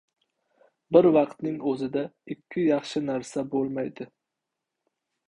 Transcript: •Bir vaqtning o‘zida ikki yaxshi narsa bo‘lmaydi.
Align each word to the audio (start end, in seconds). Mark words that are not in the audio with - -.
•Bir 0.95 1.07
vaqtning 1.17 1.59
o‘zida 1.71 2.03
ikki 2.37 2.63
yaxshi 2.71 3.03
narsa 3.11 3.45
bo‘lmaydi. 3.53 4.09